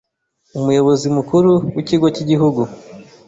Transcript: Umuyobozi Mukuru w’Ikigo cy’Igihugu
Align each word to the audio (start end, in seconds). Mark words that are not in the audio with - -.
Umuyobozi 0.57 1.07
Mukuru 1.17 1.49
w’Ikigo 1.75 2.07
cy’Igihugu 2.15 2.61